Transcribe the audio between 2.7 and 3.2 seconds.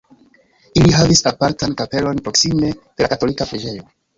de la